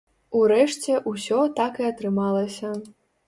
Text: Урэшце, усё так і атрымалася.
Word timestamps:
Урэшце, 0.37 0.95
усё 1.11 1.39
так 1.61 1.77
і 1.83 1.87
атрымалася. 1.91 2.73